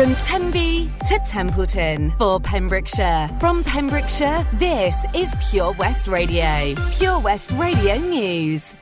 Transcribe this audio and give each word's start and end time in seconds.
From 0.00 0.14
Tenby 0.14 0.90
to 1.10 1.18
Templeton 1.26 2.10
for 2.12 2.40
Pembrokeshire. 2.40 3.28
From 3.38 3.62
Pembrokeshire, 3.62 4.46
this 4.54 4.96
is 5.14 5.34
Pure 5.50 5.72
West 5.72 6.06
Radio. 6.06 6.74
Pure 6.92 7.18
West 7.18 7.50
Radio 7.50 7.96
News. 7.98 8.74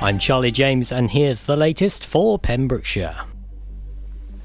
I'm 0.00 0.20
Charlie 0.20 0.52
James, 0.52 0.92
and 0.92 1.10
here's 1.10 1.42
the 1.42 1.56
latest 1.56 2.06
for 2.06 2.38
Pembrokeshire. 2.38 3.16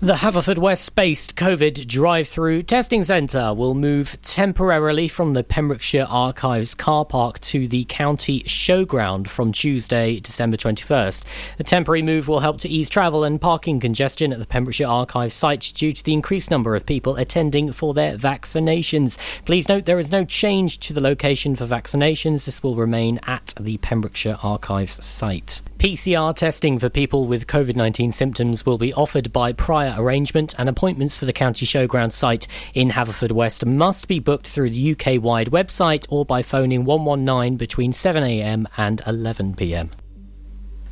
The 0.02 0.16
Haverfordwest 0.16 0.94
based 0.94 1.38
COVID 1.38 1.88
drive 1.88 2.28
through 2.28 2.64
testing 2.64 3.02
centre 3.06 3.54
will 3.54 3.74
move 3.74 4.18
temporarily 4.24 5.08
from 5.08 5.34
the 5.34 5.44
Pembrokeshire 5.44 6.06
Archives 6.10 6.76
car 6.76 7.06
park 7.06 7.40
to 7.40 7.66
the 7.66 7.86
county 7.86 8.44
showground 8.44 9.30
from 9.30 9.54
Tuesday, 9.54 10.20
December 10.20 10.58
21st. 10.58 11.24
The 11.56 11.64
temporary 11.64 12.02
move 12.02 12.28
will 12.28 12.42
help 12.42 12.60
to 12.60 12.70
ease 12.70 12.90
travel 12.90 13.24
and 13.24 13.40
parking 13.40 13.80
congestion 13.80 14.34
at 14.34 14.40
the 14.40 14.46
Pembrokeshire 14.46 14.86
Archives 14.86 15.34
site 15.34 15.72
due 15.74 15.94
to 15.94 16.04
the 16.04 16.14
increased 16.14 16.52
number 16.52 16.76
of 16.76 16.86
people 16.86 17.16
attending 17.16 17.72
for 17.72 17.94
their 17.94 18.18
vaccinations. 18.18 19.18
Please 19.46 19.70
note 19.70 19.86
there 19.86 19.98
is 19.98 20.12
no 20.12 20.26
change 20.26 20.78
to 20.80 20.92
the 20.92 21.02
location 21.02 21.56
for 21.56 21.66
vaccinations, 21.66 22.44
this 22.44 22.62
will 22.62 22.76
remain 22.76 23.18
at 23.28 23.54
the 23.58 23.78
Pembrokeshire 23.78 24.40
Archives 24.44 25.04
site. 25.06 25.62
PCR 25.78 26.36
testing 26.36 26.80
for 26.80 26.90
people 26.90 27.28
with 27.28 27.48
COVID 27.48 27.76
19 27.76 28.12
symptoms 28.12 28.66
will 28.66 28.78
be 28.78 28.94
offered 28.94 29.32
by 29.32 29.54
prior 29.54 29.85
arrangement, 29.98 30.56
and 30.58 30.70
appointments 30.70 31.18
for 31.18 31.26
the 31.26 31.34
County 31.34 31.66
Showground 31.66 32.12
site 32.12 32.48
in 32.74 32.90
Haverfordwest 32.90 33.66
must 33.66 34.08
be 34.08 34.20
booked 34.20 34.48
through 34.48 34.70
the 34.70 34.92
UK 34.92 35.22
wide 35.22 35.52
website 35.52 36.06
or 36.10 36.26
by 36.26 36.42
phoning 36.42 36.86
119 36.86 37.58
between 37.58 37.92
7am 37.92 38.66
and 38.78 39.02
11pm. 39.04 40.05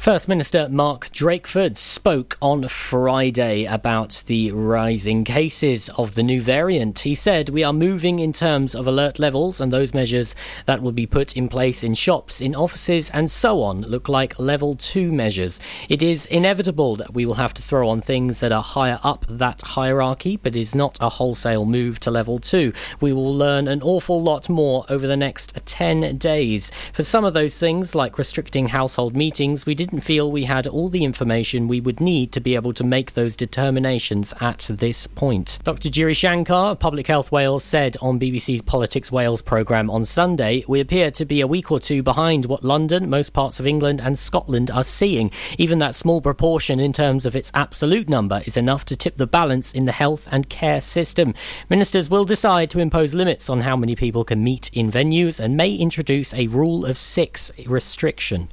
First 0.03 0.27
Minister 0.27 0.67
Mark 0.67 1.07
Drakeford 1.13 1.77
spoke 1.77 2.37
on 2.41 2.67
Friday 2.67 3.63
about 3.63 4.21
the 4.27 4.51
rising 4.51 5.23
cases 5.23 5.87
of 5.97 6.15
the 6.15 6.23
new 6.23 6.41
variant. 6.41 6.99
He 6.99 7.15
said, 7.15 7.47
We 7.47 7.63
are 7.63 7.71
moving 7.71 8.19
in 8.19 8.33
terms 8.33 8.75
of 8.75 8.85
alert 8.85 9.17
levels, 9.17 9.61
and 9.61 9.71
those 9.71 9.93
measures 9.93 10.35
that 10.65 10.81
will 10.81 10.91
be 10.91 11.05
put 11.05 11.37
in 11.37 11.47
place 11.47 11.85
in 11.85 11.93
shops, 11.93 12.41
in 12.41 12.53
offices, 12.53 13.09
and 13.11 13.31
so 13.31 13.61
on 13.61 13.83
look 13.83 14.09
like 14.09 14.37
level 14.37 14.75
two 14.75 15.09
measures. 15.09 15.61
It 15.87 16.03
is 16.03 16.25
inevitable 16.25 16.97
that 16.97 17.13
we 17.13 17.25
will 17.25 17.35
have 17.35 17.53
to 17.53 17.61
throw 17.61 17.87
on 17.87 18.01
things 18.01 18.41
that 18.41 18.51
are 18.51 18.61
higher 18.61 18.99
up 19.05 19.25
that 19.29 19.61
hierarchy, 19.61 20.35
but 20.35 20.53
it 20.53 20.59
is 20.59 20.75
not 20.75 20.97
a 20.99 21.07
wholesale 21.07 21.65
move 21.65 22.01
to 22.01 22.11
level 22.11 22.39
two. 22.39 22.73
We 22.99 23.13
will 23.13 23.33
learn 23.33 23.69
an 23.69 23.81
awful 23.81 24.21
lot 24.21 24.49
more 24.49 24.85
over 24.89 25.07
the 25.07 25.15
next 25.15 25.57
10 25.65 26.17
days. 26.17 26.73
For 26.91 27.03
some 27.03 27.23
of 27.23 27.33
those 27.33 27.57
things, 27.57 27.95
like 27.95 28.17
restricting 28.17 28.67
household 28.67 29.15
meetings, 29.15 29.65
we 29.65 29.73
didn't 29.73 29.92
feel 30.01 30.31
we 30.31 30.45
had 30.45 30.67
all 30.67 30.89
the 30.89 31.03
information 31.03 31.67
we 31.67 31.81
would 31.81 31.99
need 31.99 32.31
to 32.31 32.39
be 32.39 32.55
able 32.55 32.73
to 32.73 32.83
make 32.83 33.13
those 33.13 33.35
determinations 33.35 34.33
at 34.39 34.69
this 34.69 35.07
point. 35.07 35.59
Dr. 35.63 35.89
Giri 35.89 36.13
Shankar 36.13 36.71
of 36.71 36.79
Public 36.79 37.07
Health 37.07 37.31
Wales 37.31 37.63
said 37.63 37.97
on 38.01 38.19
BBC's 38.19 38.61
Politics 38.61 39.11
Wales 39.11 39.41
programme 39.41 39.89
on 39.89 40.05
Sunday, 40.05 40.63
We 40.67 40.79
appear 40.79 41.11
to 41.11 41.25
be 41.25 41.41
a 41.41 41.47
week 41.47 41.71
or 41.71 41.79
two 41.79 42.01
behind 42.03 42.45
what 42.45 42.63
London, 42.63 43.09
most 43.09 43.33
parts 43.33 43.59
of 43.59 43.67
England, 43.67 44.01
and 44.01 44.17
Scotland 44.17 44.71
are 44.71 44.83
seeing. 44.83 45.31
Even 45.57 45.79
that 45.79 45.95
small 45.95 46.21
proportion 46.21 46.79
in 46.79 46.93
terms 46.93 47.25
of 47.25 47.35
its 47.35 47.51
absolute 47.53 48.09
number 48.09 48.41
is 48.45 48.57
enough 48.57 48.85
to 48.85 48.95
tip 48.95 49.17
the 49.17 49.27
balance 49.27 49.73
in 49.73 49.85
the 49.85 49.91
health 49.91 50.27
and 50.31 50.49
care 50.49 50.81
system. 50.81 51.33
Ministers 51.69 52.09
will 52.09 52.25
decide 52.25 52.69
to 52.71 52.79
impose 52.79 53.13
limits 53.13 53.49
on 53.49 53.61
how 53.61 53.75
many 53.75 53.95
people 53.95 54.23
can 54.23 54.43
meet 54.43 54.69
in 54.73 54.91
venues 54.91 55.39
and 55.39 55.57
may 55.57 55.73
introduce 55.73 56.33
a 56.33 56.47
rule 56.47 56.85
of 56.85 56.97
six 56.97 57.51
restriction. 57.65 58.49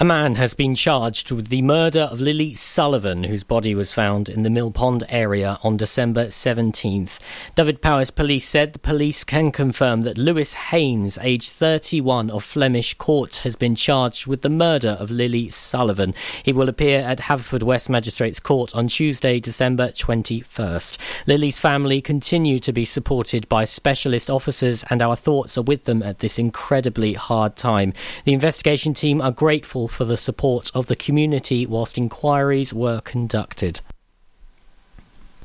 A 0.00 0.04
man 0.04 0.36
has 0.36 0.54
been 0.54 0.76
charged 0.76 1.32
with 1.32 1.48
the 1.48 1.60
murder 1.60 2.02
of 2.02 2.20
Lily 2.20 2.54
Sullivan, 2.54 3.24
whose 3.24 3.42
body 3.42 3.74
was 3.74 3.90
found 3.90 4.28
in 4.28 4.44
the 4.44 4.48
Mill 4.48 4.70
Pond 4.70 5.02
area 5.08 5.58
on 5.64 5.76
December 5.76 6.28
17th. 6.28 7.18
Dyfed-Powys 7.56 8.12
police 8.12 8.48
said 8.48 8.72
the 8.72 8.78
police 8.78 9.24
can 9.24 9.50
confirm 9.50 10.02
that 10.02 10.16
Lewis 10.16 10.54
Haynes, 10.54 11.18
aged 11.20 11.50
31 11.50 12.30
of 12.30 12.44
Flemish 12.44 12.94
Court, 12.94 13.38
has 13.38 13.56
been 13.56 13.74
charged 13.74 14.28
with 14.28 14.42
the 14.42 14.48
murder 14.48 14.90
of 15.00 15.10
Lily 15.10 15.50
Sullivan. 15.50 16.14
He 16.44 16.52
will 16.52 16.68
appear 16.68 17.00
at 17.00 17.22
Haverfordwest 17.22 17.88
Magistrates 17.88 18.38
Court 18.38 18.72
on 18.76 18.86
Tuesday, 18.86 19.40
December 19.40 19.88
21st. 19.88 20.96
Lily's 21.26 21.58
family 21.58 22.00
continue 22.00 22.60
to 22.60 22.72
be 22.72 22.84
supported 22.84 23.48
by 23.48 23.64
specialist 23.64 24.30
officers, 24.30 24.84
and 24.90 25.02
our 25.02 25.16
thoughts 25.16 25.58
are 25.58 25.62
with 25.62 25.86
them 25.86 26.04
at 26.04 26.20
this 26.20 26.38
incredibly 26.38 27.14
hard 27.14 27.56
time. 27.56 27.92
The 28.24 28.32
investigation 28.32 28.94
team 28.94 29.20
are 29.20 29.32
grateful 29.32 29.87
for 29.88 30.04
the 30.04 30.16
support 30.16 30.70
of 30.74 30.86
the 30.86 30.96
community 30.96 31.66
whilst 31.66 31.98
inquiries 31.98 32.72
were 32.72 33.00
conducted. 33.00 33.80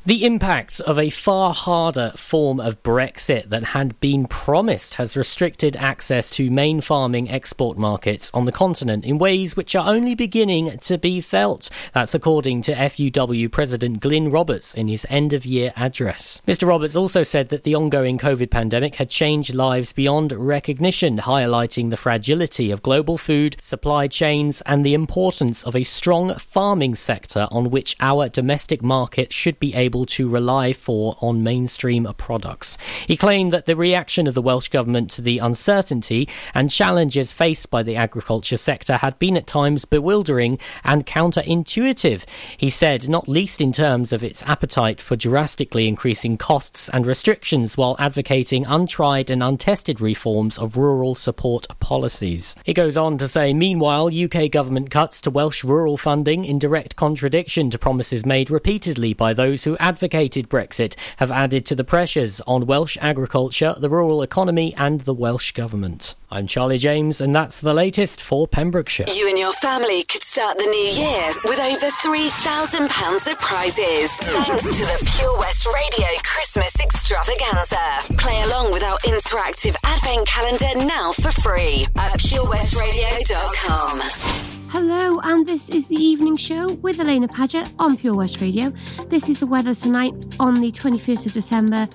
The 0.06 0.26
impacts 0.26 0.80
of 0.80 0.98
a 0.98 1.08
far 1.08 1.54
harder 1.54 2.12
form 2.14 2.60
of 2.60 2.82
Brexit 2.82 3.48
than 3.48 3.62
had 3.62 3.98
been 4.00 4.26
promised 4.26 4.96
has 4.96 5.16
restricted 5.16 5.76
access 5.76 6.28
to 6.32 6.50
main 6.50 6.82
farming 6.82 7.30
export 7.30 7.78
markets 7.78 8.30
on 8.34 8.44
the 8.44 8.52
continent 8.52 9.06
in 9.06 9.16
ways 9.16 9.56
which 9.56 9.74
are 9.74 9.88
only 9.88 10.14
beginning 10.14 10.76
to 10.80 10.98
be 10.98 11.22
felt. 11.22 11.70
That's 11.94 12.14
according 12.14 12.60
to 12.62 12.74
FUW 12.74 13.50
President 13.50 14.00
Glyn 14.00 14.30
Roberts 14.30 14.74
in 14.74 14.88
his 14.88 15.06
end 15.08 15.32
of 15.32 15.46
year 15.46 15.72
address. 15.74 16.42
Mr. 16.46 16.68
Roberts 16.68 16.96
also 16.96 17.22
said 17.22 17.48
that 17.48 17.64
the 17.64 17.74
ongoing 17.74 18.18
COVID 18.18 18.50
pandemic 18.50 18.96
had 18.96 19.08
changed 19.08 19.54
lives 19.54 19.94
beyond 19.94 20.32
recognition, 20.32 21.16
highlighting 21.16 21.88
the 21.88 21.96
fragility 21.96 22.70
of 22.70 22.82
global 22.82 23.16
food 23.16 23.56
supply 23.58 24.06
chains 24.08 24.60
and 24.66 24.84
the 24.84 24.92
importance 24.92 25.64
of 25.64 25.74
a 25.74 25.82
strong 25.82 26.34
farming 26.34 26.94
sector 26.94 27.48
on 27.50 27.70
which 27.70 27.96
our 28.00 28.28
domestic 28.28 28.82
market 28.82 29.32
should 29.32 29.58
be 29.58 29.72
able 29.72 29.93
able 29.94 30.04
to 30.04 30.28
rely 30.28 30.72
for 30.72 31.16
on 31.20 31.44
mainstream 31.44 32.04
products. 32.16 32.76
He 33.06 33.16
claimed 33.16 33.52
that 33.52 33.66
the 33.66 33.76
reaction 33.76 34.26
of 34.26 34.34
the 34.34 34.42
Welsh 34.42 34.68
Government 34.68 35.08
to 35.12 35.22
the 35.22 35.38
uncertainty 35.38 36.28
and 36.52 36.68
challenges 36.68 37.30
faced 37.30 37.70
by 37.70 37.84
the 37.84 37.94
agriculture 37.94 38.56
sector 38.56 38.96
had 38.96 39.16
been 39.20 39.36
at 39.36 39.46
times 39.46 39.84
bewildering 39.84 40.58
and 40.82 41.06
counterintuitive. 41.06 42.24
He 42.56 42.70
said, 42.70 43.08
not 43.08 43.28
least 43.28 43.60
in 43.60 43.70
terms 43.70 44.12
of 44.12 44.24
its 44.24 44.42
appetite 44.42 45.00
for 45.00 45.14
drastically 45.14 45.86
increasing 45.86 46.38
costs 46.38 46.88
and 46.88 47.06
restrictions 47.06 47.76
while 47.76 47.94
advocating 48.00 48.66
untried 48.66 49.30
and 49.30 49.44
untested 49.44 50.00
reforms 50.00 50.58
of 50.58 50.76
rural 50.76 51.14
support 51.14 51.68
policies. 51.78 52.56
He 52.64 52.74
goes 52.74 52.96
on 52.96 53.16
to 53.18 53.28
say, 53.28 53.54
meanwhile, 53.54 54.10
UK 54.12 54.50
government 54.50 54.90
cuts 54.90 55.20
to 55.20 55.30
Welsh 55.30 55.62
rural 55.62 55.96
funding 55.96 56.44
in 56.44 56.58
direct 56.58 56.96
contradiction 56.96 57.70
to 57.70 57.78
promises 57.78 58.26
made 58.26 58.50
repeatedly 58.50 59.14
by 59.14 59.32
those 59.32 59.62
who 59.62 59.76
advocated 59.84 60.48
Brexit 60.48 60.96
have 61.18 61.30
added 61.30 61.66
to 61.66 61.74
the 61.74 61.84
pressures 61.84 62.40
on 62.46 62.64
Welsh 62.64 62.96
agriculture, 63.02 63.74
the 63.78 63.90
rural 63.90 64.22
economy, 64.22 64.74
and 64.78 65.02
the 65.02 65.12
Welsh 65.12 65.52
Government. 65.52 66.14
I'm 66.30 66.46
Charlie 66.46 66.78
James, 66.78 67.20
and 67.20 67.34
that's 67.34 67.60
the 67.60 67.74
latest 67.74 68.22
for 68.22 68.48
Pembrokeshire. 68.48 69.04
You 69.14 69.28
and 69.28 69.38
your 69.38 69.52
family 69.52 70.02
could 70.04 70.22
start 70.22 70.56
the 70.56 70.64
new 70.64 70.72
year 70.72 71.32
with 71.44 71.60
over 71.60 71.88
£3,000 71.88 73.30
of 73.30 73.38
prizes 73.40 74.10
thanks 74.12 74.78
to 74.78 74.86
the 74.86 75.12
Pure 75.18 75.38
West 75.38 75.66
Radio 75.66 76.08
Christmas 76.24 76.74
Extravaganza. 76.80 77.76
Play 78.16 78.40
along 78.44 78.72
with 78.72 78.82
our 78.82 78.98
interactive 79.00 79.76
advent 79.84 80.26
calendar 80.26 80.74
now 80.86 81.12
for 81.12 81.30
free 81.30 81.86
at 81.94 82.18
purewestradio.com. 82.18 84.53
Hello, 84.74 85.20
and 85.22 85.46
this 85.46 85.68
is 85.68 85.86
the 85.86 85.94
evening 85.94 86.36
show 86.36 86.72
with 86.82 86.98
Alaina 86.98 87.28
Paget 87.28 87.72
on 87.78 87.96
Pure 87.96 88.16
West 88.16 88.40
Radio. 88.40 88.70
This 89.08 89.28
is 89.28 89.38
the 89.38 89.46
weather 89.46 89.72
tonight 89.72 90.12
on 90.40 90.54
the 90.54 90.72
21st 90.72 91.26
of 91.26 91.32
December. 91.32 91.86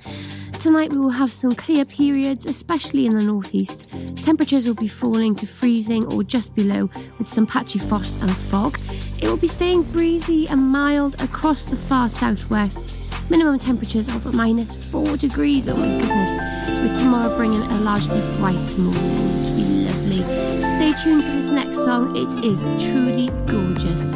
Tonight 0.62 0.92
we 0.92 0.98
will 1.00 1.10
have 1.10 1.30
some 1.30 1.54
clear 1.54 1.84
periods, 1.84 2.46
especially 2.46 3.06
in 3.06 3.18
the 3.18 3.22
northeast. 3.26 3.92
Temperatures 4.24 4.66
will 4.66 4.76
be 4.76 4.88
falling 4.88 5.36
to 5.36 5.46
freezing 5.46 6.06
or 6.14 6.24
just 6.24 6.56
below, 6.56 6.90
with 7.18 7.28
some 7.28 7.46
patchy 7.46 7.80
frost 7.80 8.22
and 8.22 8.32
fog. 8.32 8.80
It 9.22 9.28
will 9.28 9.36
be 9.36 9.50
staying 9.50 9.84
breezy 9.84 10.48
and 10.48 10.72
mild 10.72 11.22
across 11.22 11.66
the 11.66 11.76
far 11.76 12.08
southwest. 12.08 12.96
Minimum 13.30 13.60
temperatures 13.60 14.08
of 14.08 14.34
minus 14.34 14.74
4 14.90 15.18
degrees, 15.18 15.68
oh 15.68 15.76
my 15.76 16.00
goodness, 16.00 16.82
with 16.82 16.98
tomorrow 16.98 17.36
bringing 17.36 17.62
a 17.62 17.82
largely 17.82 18.22
bright 18.38 18.78
morning, 18.78 19.79
Stay 20.20 20.94
tuned 21.02 21.24
for 21.24 21.32
this 21.32 21.50
next 21.50 21.78
song, 21.78 22.16
it 22.16 22.44
is 22.44 22.62
truly 22.62 23.30
gorgeous. 23.48 24.16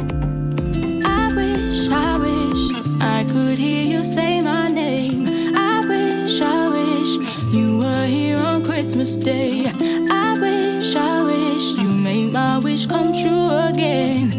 I 1.04 1.32
wish, 1.34 1.88
I 1.88 2.18
wish 2.18 2.62
I 3.02 3.24
could 3.24 3.58
hear 3.58 3.84
you 3.84 4.04
say 4.04 4.42
my 4.42 4.68
name. 4.68 5.54
I 5.56 5.80
wish, 5.80 6.40
I 6.42 6.68
wish 6.68 7.54
you 7.54 7.78
were 7.78 8.06
here 8.06 8.36
on 8.36 8.64
Christmas 8.64 9.16
Day. 9.16 9.66
I 10.10 10.38
wish, 10.38 10.94
I 10.94 11.22
wish 11.24 11.72
you 11.78 11.88
made 11.88 12.32
my 12.32 12.58
wish 12.58 12.86
come 12.86 13.12
true 13.12 13.48
again. 13.70 14.30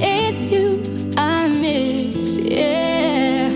It's 0.00 0.50
you 0.50 0.82
I 1.16 1.48
miss, 1.48 2.36
yeah. 2.36 3.48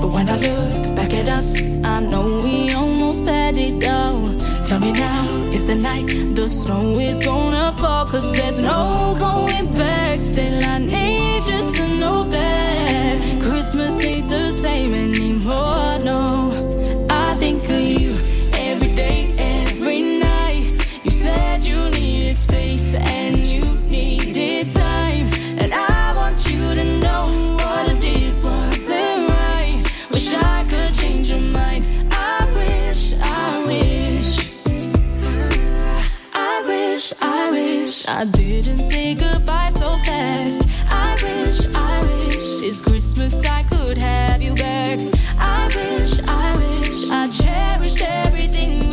But 0.00 0.08
when 0.08 0.28
I 0.28 0.36
look 0.38 0.96
back 0.96 1.12
at 1.12 1.28
us, 1.28 1.56
I 1.84 2.00
know 2.00 2.40
we 2.42 2.72
almost 2.72 3.28
had 3.28 3.56
it 3.58 3.86
all. 3.86 4.34
Tell 4.66 4.80
me 4.80 4.90
now, 4.90 5.24
is 5.52 5.66
the 5.66 5.76
night 5.76 6.25
the 6.46 6.50
snow 6.50 6.96
is 7.00 7.26
gonna 7.26 7.72
fall 7.72 8.06
Cause 8.06 8.30
there's 8.30 8.60
no 8.60 9.16
going 9.18 9.66
back. 9.72 10.20
Still 10.20 10.64
I 10.64 10.78
need 10.78 11.42
you 11.50 11.60
to 11.76 11.88
know 11.98 12.22
that 12.22 13.42
Christmas 13.42 14.04
ain't 14.06 14.28
the 14.28 14.45
I 38.08 38.24
didn't 38.24 38.82
say 38.82 39.14
goodbye 39.16 39.70
so 39.70 39.96
fast. 39.98 40.62
I 40.88 41.14
wish, 41.22 41.66
I 41.74 42.00
wish 42.02 42.60
this 42.60 42.80
Christmas 42.80 43.44
I 43.44 43.64
could 43.64 43.98
have 43.98 44.40
you 44.40 44.54
back. 44.54 45.00
I 45.38 45.66
wish, 45.74 46.20
I 46.20 46.56
wish 46.56 47.10
I 47.10 47.28
cherished 47.30 48.02
everything. 48.02 48.85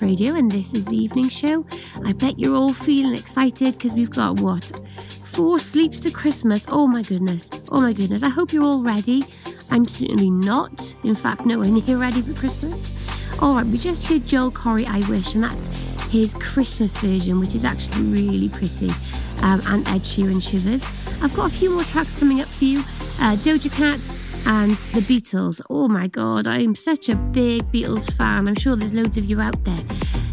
Radio, 0.00 0.34
and 0.34 0.50
this 0.50 0.72
is 0.72 0.84
the 0.84 0.96
evening 0.96 1.28
show. 1.28 1.64
I 2.04 2.12
bet 2.12 2.38
you're 2.38 2.54
all 2.54 2.72
feeling 2.72 3.14
excited 3.14 3.74
because 3.74 3.92
we've 3.92 4.10
got 4.10 4.40
what? 4.40 4.64
Four 5.24 5.58
sleeps 5.58 6.00
to 6.00 6.10
Christmas. 6.10 6.64
Oh 6.68 6.86
my 6.86 7.02
goodness. 7.02 7.50
Oh 7.70 7.80
my 7.80 7.92
goodness. 7.92 8.22
I 8.22 8.28
hope 8.28 8.52
you're 8.52 8.64
all 8.64 8.82
ready. 8.82 9.24
I'm 9.70 9.84
certainly 9.84 10.30
not. 10.30 10.94
In 11.04 11.14
fact, 11.14 11.46
nowhere 11.46 11.68
near 11.68 11.98
ready 11.98 12.22
for 12.22 12.38
Christmas. 12.38 12.94
All 13.40 13.54
right, 13.54 13.66
we 13.66 13.78
just 13.78 14.06
heard 14.06 14.26
Joel 14.26 14.50
Corry, 14.50 14.86
I 14.86 15.08
Wish, 15.08 15.34
and 15.34 15.44
that's 15.44 15.78
his 16.08 16.34
Christmas 16.34 16.96
version, 16.98 17.40
which 17.40 17.54
is 17.54 17.64
actually 17.64 18.02
really 18.04 18.48
pretty, 18.48 18.90
um, 19.42 19.60
and 19.66 19.86
Ed 19.88 20.02
Sheeran 20.02 20.42
Shivers. 20.42 20.84
I've 21.22 21.34
got 21.34 21.52
a 21.52 21.54
few 21.54 21.70
more 21.70 21.84
tracks 21.84 22.16
coming 22.16 22.40
up 22.40 22.48
for 22.48 22.64
you. 22.64 22.80
Uh, 23.20 23.36
Doja 23.36 23.70
Cat, 23.72 24.00
and 24.46 24.72
the 24.92 25.00
Beatles. 25.00 25.60
Oh 25.70 25.88
my 25.88 26.06
god, 26.06 26.46
I'm 26.46 26.74
such 26.74 27.08
a 27.08 27.16
big 27.16 27.70
Beatles 27.72 28.12
fan. 28.12 28.48
I'm 28.48 28.54
sure 28.54 28.76
there's 28.76 28.94
loads 28.94 29.18
of 29.18 29.24
you 29.24 29.40
out 29.40 29.62
there. 29.64 29.84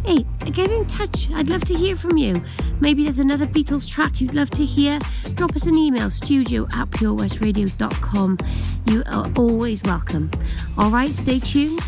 Hey, 0.06 0.26
get 0.52 0.72
in 0.72 0.86
touch. 0.86 1.30
I'd 1.34 1.50
love 1.50 1.64
to 1.66 1.74
hear 1.74 1.96
from 1.96 2.18
you. 2.18 2.42
Maybe 2.80 3.04
there's 3.04 3.20
another 3.20 3.48
Beatles 3.48 3.88
track 3.90 4.22
you'd 4.22 4.34
love 4.34 4.50
to 4.52 4.66
hear. 4.66 5.00
Drop 5.36 5.56
us 5.56 5.66
an 5.66 5.76
email, 5.76 6.10
studio 6.10 6.64
at 6.76 6.90
purewestradio.com. 6.92 8.38
You 8.86 9.04
are 9.12 9.32
always 9.36 9.84
welcome. 9.84 10.32
All 10.78 10.92
right, 10.92 11.10
stay 11.10 11.40
tuned. 11.40 11.80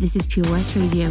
This 0.00 0.16
is 0.16 0.26
Pure 0.26 0.50
West 0.50 0.76
Radio. 0.76 1.10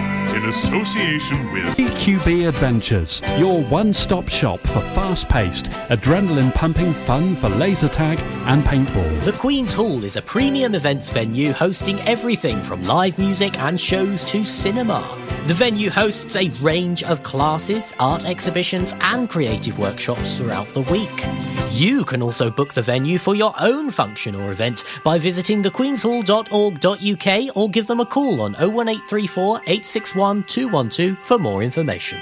in 0.33 0.45
association 0.45 1.51
with 1.51 1.75
EQB 1.77 2.47
Adventures, 2.47 3.21
your 3.37 3.61
one 3.63 3.93
stop 3.93 4.27
shop 4.29 4.59
for 4.59 4.79
fast 4.95 5.27
paced, 5.27 5.65
adrenaline 5.89 6.53
pumping 6.53 6.93
fun 6.93 7.35
for 7.35 7.49
laser 7.49 7.89
tag 7.89 8.19
and 8.47 8.63
paintball. 8.63 9.23
The 9.23 9.33
Queen's 9.33 9.73
Hall 9.73 10.03
is 10.03 10.15
a 10.15 10.21
premium 10.21 10.75
events 10.75 11.09
venue 11.09 11.51
hosting 11.51 11.99
everything 12.01 12.57
from 12.59 12.83
live 12.85 13.19
music 13.19 13.59
and 13.59 13.79
shows 13.79 14.23
to 14.25 14.45
cinema. 14.45 15.20
The 15.47 15.55
venue 15.55 15.89
hosts 15.89 16.35
a 16.35 16.49
range 16.61 17.01
of 17.03 17.23
classes, 17.23 17.93
art 17.99 18.25
exhibitions, 18.25 18.93
and 19.01 19.27
creative 19.27 19.79
workshops 19.79 20.37
throughout 20.37 20.67
the 20.67 20.83
week. 20.83 21.25
You 21.71 22.05
can 22.05 22.21
also 22.21 22.51
book 22.51 22.73
the 22.73 22.81
venue 22.83 23.17
for 23.17 23.33
your 23.33 23.53
own 23.59 23.89
function 23.89 24.35
or 24.35 24.51
event 24.51 24.83
by 25.03 25.17
visiting 25.17 25.63
thequeenshall.org.uk 25.63 27.57
or 27.57 27.69
give 27.69 27.87
them 27.87 27.99
a 28.01 28.05
call 28.05 28.39
on 28.41 28.53
01834 28.53 29.57
861 29.65 30.43
212 30.43 31.17
for 31.17 31.39
more 31.39 31.63
information. 31.63 32.19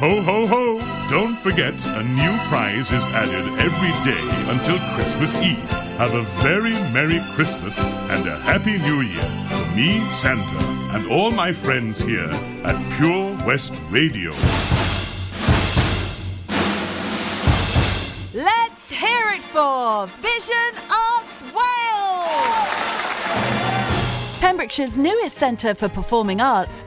Ho, 0.00 0.22
ho, 0.22 0.46
ho! 0.46 0.78
Don't 1.10 1.36
forget, 1.36 1.74
a 1.84 2.02
new 2.02 2.34
prize 2.48 2.90
is 2.90 3.04
added 3.12 3.46
every 3.60 3.92
day 4.02 4.50
until 4.50 4.78
Christmas 4.94 5.34
Eve. 5.42 5.58
Have 5.98 6.14
a 6.14 6.22
very 6.40 6.72
Merry 6.90 7.20
Christmas 7.34 7.78
and 8.08 8.26
a 8.26 8.38
Happy 8.38 8.78
New 8.78 9.02
Year 9.02 9.20
from 9.50 9.76
me, 9.76 10.00
Santa, 10.14 10.64
and 10.96 11.06
all 11.12 11.30
my 11.30 11.52
friends 11.52 12.00
here 12.00 12.30
at 12.64 12.96
Pure 12.96 13.46
West 13.46 13.74
Radio. 13.90 14.30
Let's 18.32 18.88
hear 18.88 19.34
it 19.34 19.42
for 19.52 20.06
Vision 20.22 20.80
Arts 20.90 21.42
Wales! 21.52 22.70
Pembrokeshire's 24.40 24.96
newest 24.96 25.36
centre 25.36 25.74
for 25.74 25.90
performing 25.90 26.40
arts, 26.40 26.86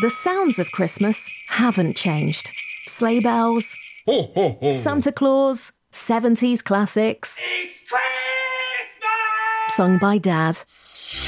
The 0.00 0.10
sounds 0.10 0.58
of 0.58 0.70
Christmas 0.70 1.28
haven't 1.48 1.96
changed. 1.96 2.50
Sleigh 2.86 3.18
bells, 3.20 3.74
Ho, 4.06 4.30
ho, 4.34 4.58
ho! 4.60 4.70
Santa 4.70 5.10
Claus, 5.10 5.72
70s 5.92 6.62
classics. 6.62 7.40
It's 7.42 7.80
Christmas! 7.80 9.74
Sung 9.74 9.98
by 9.98 10.18
Dad. 10.18 10.56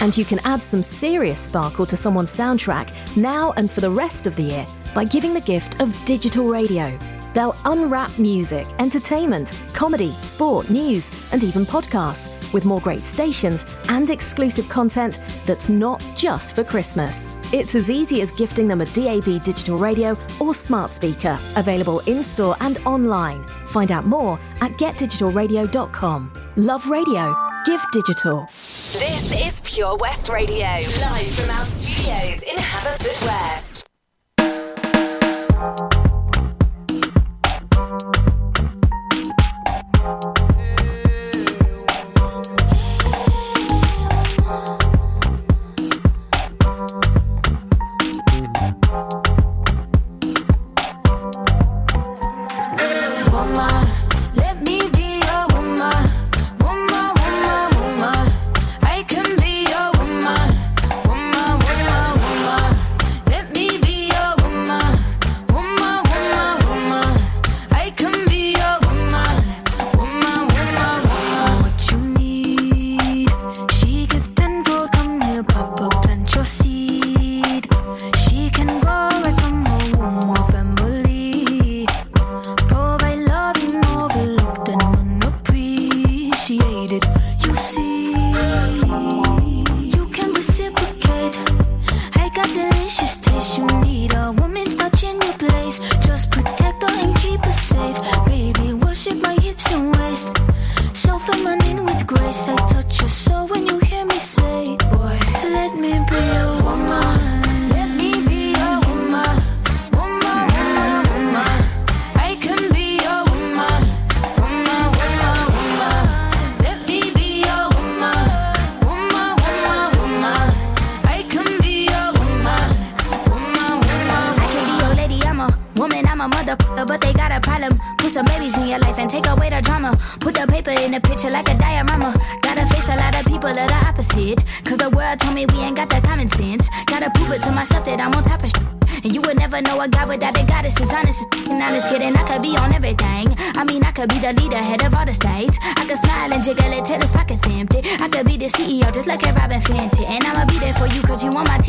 And 0.00 0.16
you 0.16 0.24
can 0.24 0.38
add 0.44 0.62
some 0.62 0.84
serious 0.84 1.40
sparkle 1.40 1.84
to 1.86 1.96
someone's 1.96 2.36
soundtrack 2.36 3.16
now 3.16 3.52
and 3.56 3.68
for 3.68 3.80
the 3.80 3.90
rest 3.90 4.28
of 4.28 4.36
the 4.36 4.44
year 4.44 4.66
by 4.94 5.04
giving 5.04 5.34
the 5.34 5.40
gift 5.40 5.80
of 5.80 6.04
digital 6.04 6.46
radio. 6.46 6.96
They'll 7.34 7.56
unwrap 7.64 8.18
music, 8.18 8.66
entertainment, 8.78 9.52
comedy, 9.72 10.12
sport, 10.20 10.70
news, 10.70 11.10
and 11.32 11.42
even 11.42 11.64
podcasts 11.64 12.30
with 12.52 12.64
more 12.64 12.80
great 12.80 13.02
stations 13.02 13.66
and 13.88 14.10
exclusive 14.10 14.68
content 14.68 15.20
that's 15.46 15.68
not 15.68 16.04
just 16.16 16.54
for 16.54 16.64
Christmas. 16.64 17.28
It's 17.52 17.74
as 17.74 17.90
easy 17.90 18.22
as 18.22 18.30
gifting 18.32 18.68
them 18.68 18.80
a 18.80 18.86
DAB 18.86 19.42
digital 19.42 19.78
radio 19.78 20.16
or 20.40 20.54
smart 20.54 20.90
speaker, 20.90 21.38
available 21.56 22.00
in 22.00 22.22
store 22.22 22.56
and 22.60 22.78
online. 22.86 23.42
Find 23.68 23.92
out 23.92 24.06
more 24.06 24.38
at 24.60 24.72
getdigitalradio.com. 24.72 26.32
Love 26.56 26.86
radio. 26.88 27.34
Give 27.64 27.84
digital. 27.92 28.46
This 28.52 29.46
is 29.46 29.60
Pure 29.60 29.98
West 29.98 30.28
Radio, 30.28 30.64
live 30.64 31.34
from 31.34 31.50
our 31.50 31.64
studios 31.66 32.42
in 32.42 32.56
Haverfordwest. 32.56 33.84
Woman, 35.60 35.99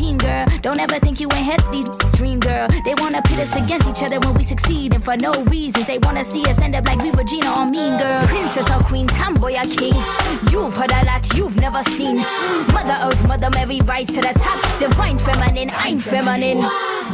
team, 0.02 0.18
girl. 0.18 0.44
Don't 0.62 0.80
ever 0.80 0.98
think 0.98 1.20
you 1.20 1.28
ain't 1.32 1.46
had 1.52 1.62
these 1.72 1.88
dream, 2.18 2.40
girl. 2.40 2.66
They 2.84 2.94
wanna 2.94 3.22
pit 3.22 3.38
us 3.38 3.54
against 3.56 3.88
each 3.88 4.02
other 4.02 4.18
when 4.20 4.34
we 4.34 4.44
succeed, 4.44 4.94
and 4.94 5.04
for 5.04 5.16
no 5.16 5.32
reasons. 5.44 5.86
They 5.86 5.98
wanna 5.98 6.24
see 6.24 6.44
us 6.50 6.60
end 6.60 6.74
up 6.74 6.86
like 6.86 7.00
we 7.02 7.10
Regina 7.10 7.50
or 7.58 7.66
Mean 7.66 7.98
Girl. 7.98 8.22
Princess 8.26 8.68
or 8.70 8.82
Queen, 8.88 9.06
Tomboy 9.06 9.54
or 9.62 9.68
King. 9.80 9.96
You've 10.50 10.76
heard 10.76 10.92
a 10.92 11.04
lot 11.04 11.22
you've 11.36 11.56
never 11.56 11.82
seen. 11.84 12.16
Mother 12.74 12.96
Earth, 13.06 13.22
Mother 13.28 13.50
Mary, 13.50 13.80
rise 13.84 14.08
to 14.08 14.20
the 14.20 14.34
top. 14.44 14.58
Divine 14.78 15.18
feminine, 15.18 15.70
I'm 15.74 15.98
feminine. 16.00 16.60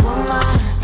Woman. 0.02 0.77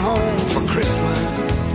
home 0.00 0.38
for 0.48 0.72
Christmas. 0.72 1.69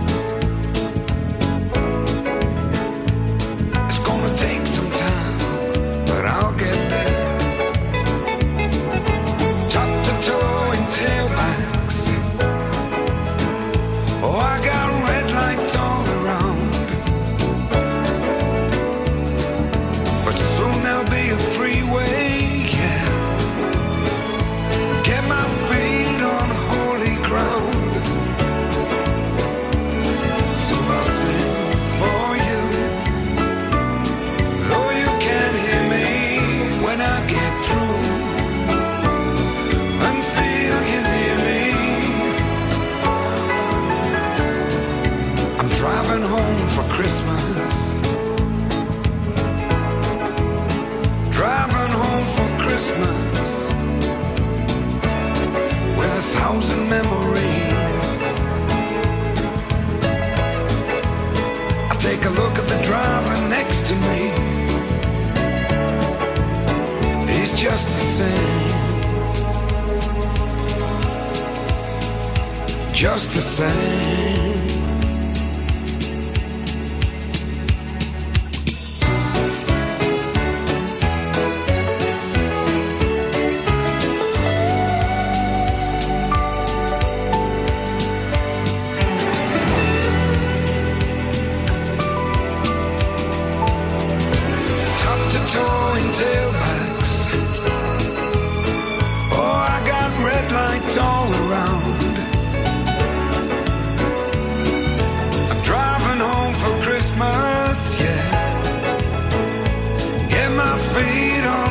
freedom 110.92 111.65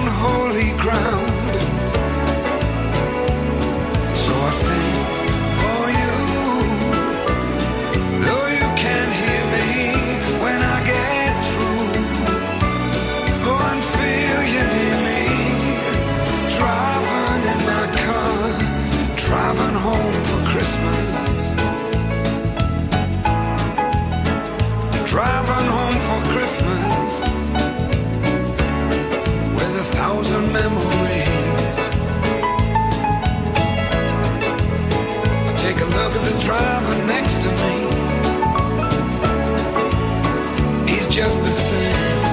just 41.16 41.40
the 41.44 41.52
same. 41.54 42.24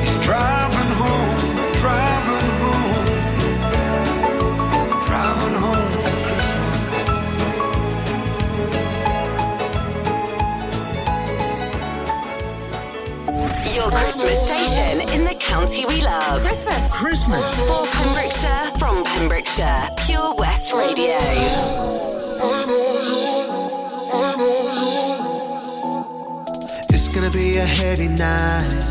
He's 0.00 0.16
driving 0.26 0.92
home, 0.98 1.38
driving 1.74 2.50
home, 2.58 3.06
driving 5.06 5.54
home 5.62 5.92
for 5.92 6.14
Christmas. 6.26 7.06
Your 13.76 13.90
Christmas 13.92 14.38
station 14.42 15.08
in 15.10 15.24
the 15.24 15.36
county 15.38 15.86
we 15.86 16.00
love. 16.00 16.42
Christmas. 16.42 16.92
Christmas. 16.92 17.66
For 17.68 17.86
Pembrokeshire, 17.86 18.72
from 18.80 19.04
Pembrokeshire, 19.04 19.90
Pure 19.96 20.34
West 20.34 20.72
Radio. 20.72 22.17
Gonna 27.30 27.44
be 27.44 27.58
a 27.58 27.64
heavy 27.64 28.08
night. 28.08 28.84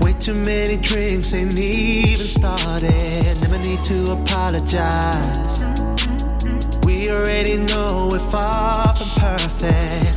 Way 0.00 0.12
too 0.14 0.34
many 0.34 0.76
drinks 0.76 1.32
ain't 1.34 1.58
even 1.58 2.26
started. 2.26 2.92
Never 3.42 3.58
need 3.58 3.82
to 3.84 4.12
apologize. 4.12 5.62
We 6.84 7.10
already 7.10 7.56
know 7.58 8.08
we're 8.10 8.18
far 8.18 8.94
from 8.94 9.08
perfect. 9.20 10.09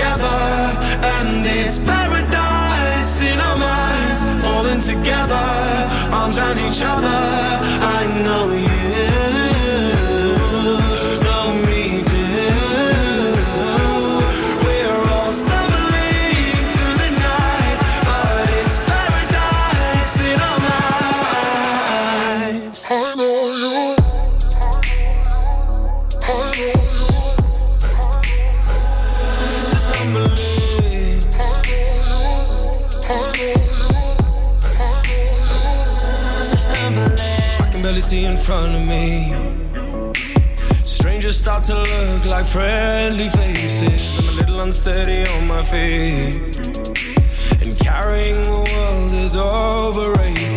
Together, 0.00 0.40
and 1.18 1.44
it's 1.44 1.78
paradise 1.78 3.20
in 3.20 3.38
our 3.38 3.58
minds. 3.58 4.22
Falling 4.44 4.80
together, 4.80 5.46
arms 6.12 6.38
around 6.38 6.58
each 6.58 6.82
other. 6.82 7.20
I 7.98 8.00
know 8.24 8.44
you 8.50 8.69
see 38.10 38.24
in 38.24 38.36
front 38.36 38.74
of 38.74 38.82
me. 38.82 39.32
Strangers 40.78 41.38
start 41.38 41.62
to 41.62 41.74
look 41.74 42.24
like 42.24 42.44
friendly 42.44 43.28
faces. 43.38 44.18
I'm 44.18 44.26
a 44.26 44.40
little 44.40 44.60
unsteady 44.64 45.20
on 45.30 45.46
my 45.46 45.62
feet. 45.62 46.34
And 47.62 47.72
carrying 47.78 48.42
the 48.42 48.66
world 48.66 49.12
is 49.14 49.36
overrated. 49.36 50.49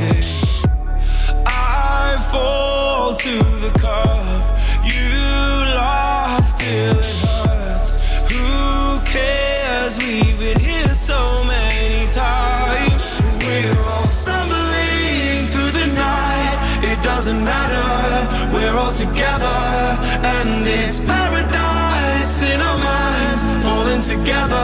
Together, 24.23 24.55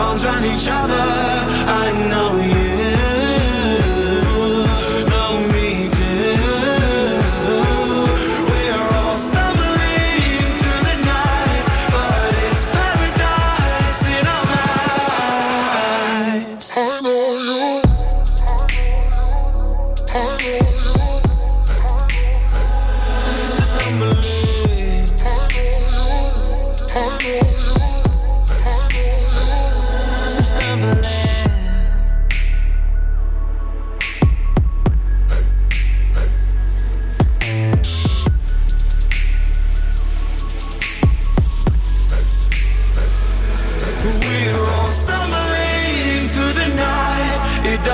arms 0.00 0.24
around 0.24 0.44
each 0.46 0.66
other. 0.70 1.04
I 1.82 1.92
know 2.08 2.27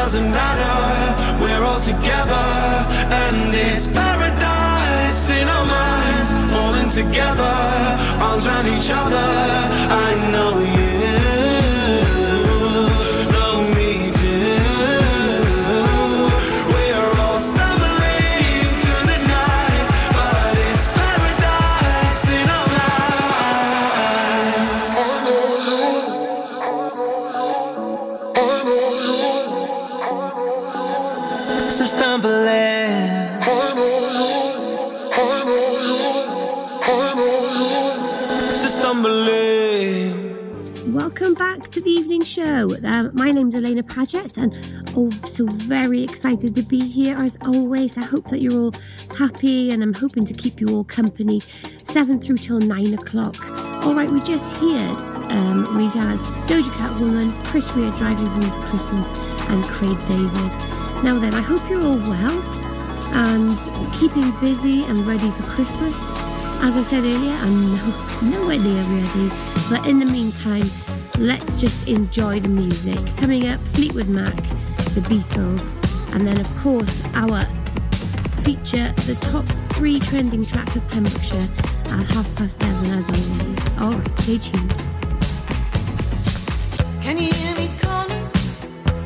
doesn't 0.05 0.31
matter. 0.33 1.43
We're 1.43 1.65
all 1.65 1.81
together, 1.81 2.47
and 3.25 3.55
it's 3.55 3.87
paradise 3.87 5.31
in 5.31 5.49
our 5.49 5.65
minds. 5.65 6.29
Falling 6.53 6.91
together, 6.91 7.57
arms 8.21 8.45
around 8.47 8.67
each 8.69 8.91
other. 8.93 9.29
I 10.07 10.11
know 10.31 10.74
show. 42.55 42.69
Um, 42.85 43.11
my 43.15 43.31
name's 43.31 43.55
Alaina 43.55 43.83
Paget, 43.83 44.37
and 44.37 44.53
oh, 44.97 45.11
so 45.11 45.47
very 45.47 46.03
excited 46.03 46.55
to 46.55 46.63
be 46.63 46.81
here 46.81 47.17
as 47.19 47.37
always. 47.47 47.99
I 47.99 48.05
hope 48.05 48.29
that 48.29 48.41
you're 48.41 48.65
all 48.65 48.75
happy, 49.19 49.71
and 49.71 49.83
I'm 49.83 49.95
hoping 49.95 50.25
to 50.27 50.35
keep 50.35 50.61
you 50.61 50.69
all 50.69 50.85
company 50.85 51.41
seven 51.79 52.19
through 52.21 52.37
till 52.37 52.61
nine 52.61 52.95
o'clock. 52.95 53.35
All 53.85 53.95
right, 53.95 54.11
we 54.11 54.21
just 54.21 54.53
heard 54.57 54.97
um, 55.31 55.77
we 55.77 55.87
had 55.87 56.19
Doja 56.49 56.73
Cat 56.79 57.01
Woman, 57.01 57.33
Chris 57.45 57.67
Rea 57.77 57.91
driving 57.99 58.27
home 58.27 58.51
for 58.51 58.67
Christmas, 58.69 59.09
and 59.51 59.65
Craig 59.65 59.99
David. 60.09 60.51
Now 61.03 61.19
then, 61.19 61.35
I 61.35 61.41
hope 61.41 61.63
you're 61.69 61.83
all 61.83 61.99
well 61.99 62.39
and 63.17 63.57
keeping 63.99 64.31
busy 64.41 64.85
and 64.85 64.99
ready 65.07 65.31
for 65.31 65.43
Christmas. 65.43 65.95
As 66.63 66.77
I 66.77 66.83
said 66.83 67.05
earlier, 67.05 67.35
I'm 67.45 67.77
no, 67.77 68.39
nowhere 68.39 68.59
near 68.59 68.83
ready, 68.83 69.29
but 69.69 69.87
in 69.87 69.99
the 69.99 70.07
meantime, 70.07 70.65
let's 71.19 71.57
just 71.57 71.89
enjoy 71.89 72.41
the 72.41 72.49
music. 72.49 72.99
Coming 73.17 73.49
up, 73.49 73.61
Fleetwood 73.61 74.09
Mac, 74.09 74.35
the 74.95 75.03
Beatles, 75.09 75.75
and 76.15 76.27
then, 76.27 76.41
of 76.41 76.57
course, 76.59 77.05
our 77.15 77.45
feature, 78.43 78.93
the 79.07 79.17
top 79.21 79.47
three 79.73 79.99
trending 79.99 80.45
tracks 80.45 80.77
of 80.77 80.89
Pembrokeshire 80.89 81.49
at 81.87 82.05
half 82.13 82.37
past 82.37 82.59
seven, 82.59 82.99
as 82.99 83.07
always. 83.09 83.69
Alright, 83.81 84.19
stay 84.19 84.39
tuned. 84.39 84.75
Can 87.03 87.19
you 87.19 87.33
hear 87.33 87.57
me 87.57 87.71
calling 87.79 88.25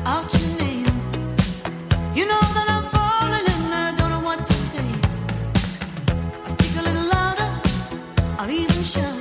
out 0.05 0.33
your 0.33 0.57
name? 0.59 0.93
You 2.15 2.25
know 2.25 2.43
that 2.55 2.67
I'm 2.69 2.83
falling 2.93 3.45
and 3.55 3.73
I 3.73 3.93
don't 3.97 4.09
know 4.09 4.21
what 4.21 4.45
to 4.45 4.53
say. 4.53 4.89
I 6.43 6.49
speak 6.49 6.79
a 6.79 6.83
little 6.87 7.09
louder, 7.09 7.49
I'll 8.39 8.49
even 8.49 8.83
shout. 8.83 9.18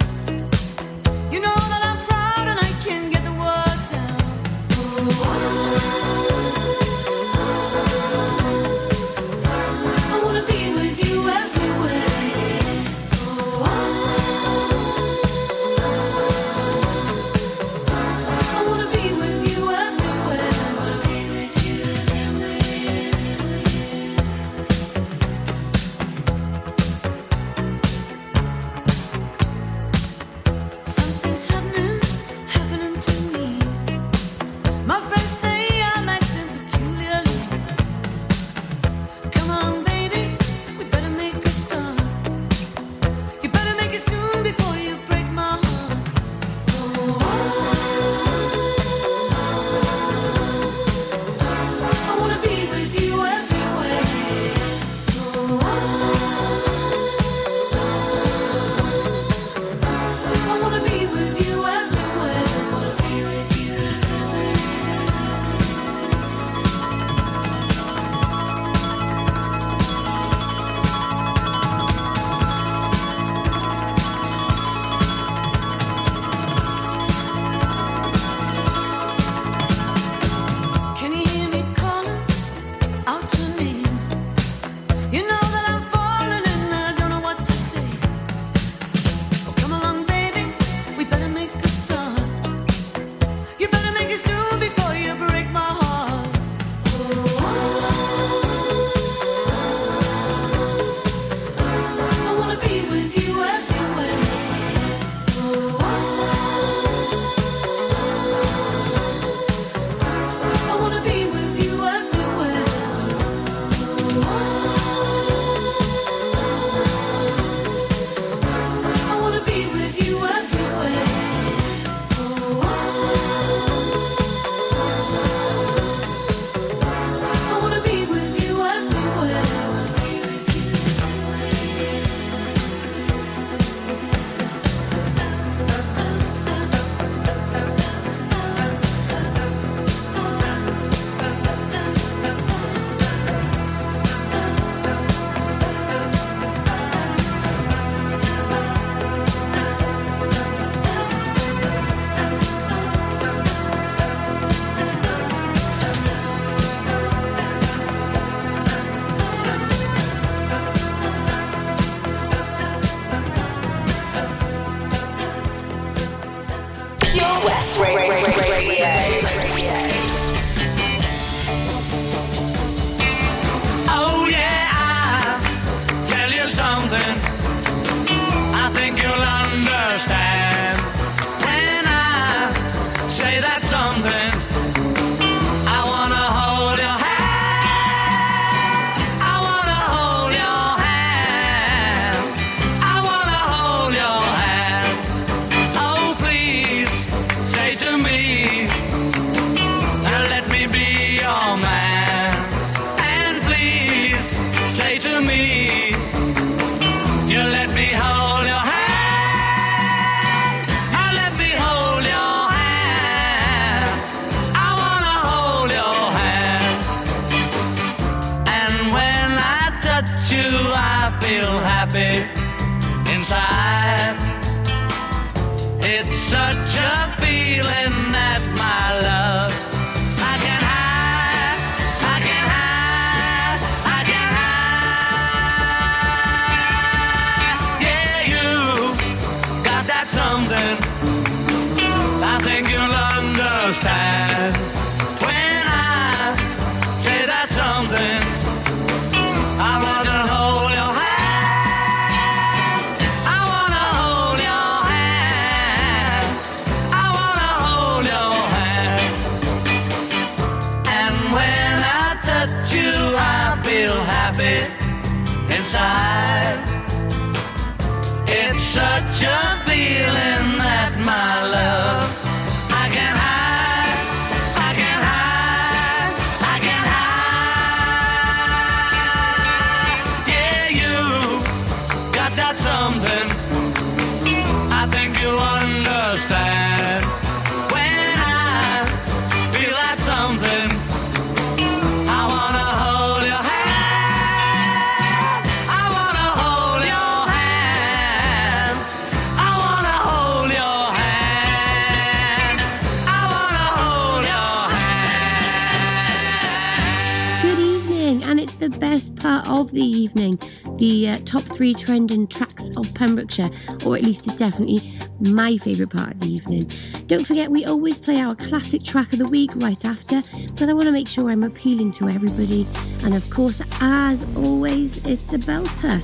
Of 309.49 309.71
the 309.71 309.83
evening. 309.83 310.39
The 310.77 311.09
uh, 311.09 311.19
top 311.25 311.43
three 311.43 311.75
trending 311.75 312.27
tracks 312.27 312.71
of 312.77 312.95
Pembrokeshire, 312.95 313.49
or 313.87 313.97
at 313.97 314.03
least 314.03 314.27
it's 314.27 314.37
definitely 314.37 314.81
my 315.21 315.57
favourite 315.59 315.91
part 315.91 316.13
of 316.13 316.21
the 316.21 316.29
evening. 316.29 316.71
Don't 317.07 317.27
forget, 317.27 317.51
we 317.51 317.65
always 317.65 317.99
play 317.99 318.21
our 318.21 318.35
classic 318.35 318.85
track 318.85 319.13
of 319.13 319.19
the 319.19 319.27
week 319.27 319.51
right 319.57 319.85
after, 319.85 320.23
but 320.59 320.69
I 320.69 320.73
want 320.73 320.87
to 320.87 320.93
make 320.93 321.09
sure 321.09 321.31
I'm 321.31 321.43
appealing 321.43 321.93
to 321.95 322.09
everybody. 322.09 322.67
And 323.05 323.15
of 323.15 323.29
course, 323.31 323.63
as 323.81 324.27
always, 324.37 325.05
it's 325.07 325.33
a 325.33 325.39
belter. 325.39 326.03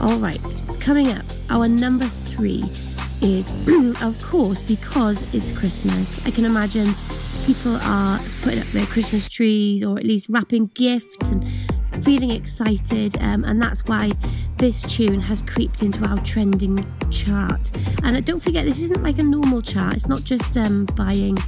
All 0.00 0.18
right, 0.18 0.40
coming 0.80 1.10
up, 1.10 1.24
our 1.50 1.68
number 1.68 2.06
three 2.06 2.64
is, 3.20 3.52
of 4.02 4.20
course, 4.22 4.62
because 4.62 5.22
it's 5.34 5.56
Christmas. 5.56 6.24
I 6.26 6.30
can 6.30 6.44
imagine 6.44 6.94
people 7.46 7.76
are 7.76 8.18
putting 8.42 8.60
up 8.60 8.66
their 8.68 8.86
Christmas 8.86 9.28
trees 9.28 9.82
or 9.82 9.98
at 9.98 10.04
least 10.04 10.28
wrapping 10.30 10.66
gifts 10.74 11.30
and 11.30 11.44
feeling 12.04 12.30
excited, 12.30 13.16
um, 13.20 13.44
and 13.44 13.60
that's 13.60 13.86
why 13.86 14.12
this 14.58 14.82
tune 14.82 15.20
has 15.20 15.40
creeped 15.42 15.82
into 15.82 16.04
our 16.06 16.22
trending 16.22 16.86
chart. 17.10 17.72
And 18.02 18.22
don't 18.24 18.42
forget, 18.42 18.66
this 18.66 18.80
isn't 18.80 19.02
like 19.02 19.18
a 19.18 19.22
normal 19.22 19.62
chart. 19.62 19.94
It's 19.94 20.08
not 20.08 20.22
just 20.22 20.56
um, 20.56 20.84
buying 20.94 21.38